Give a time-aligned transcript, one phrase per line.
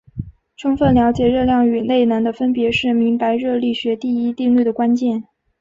[0.57, 5.25] 充分了解热量与内能的分别是明白热力学第一定律的关键。